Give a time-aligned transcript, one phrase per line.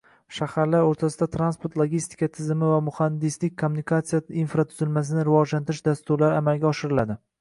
[0.35, 7.21] shaharlar o‘rtasida transport-logistika tizimi va muhandislikkommunikatsiya infratuzilmasini rivojlantirish dasturlari amalga oshiriladi.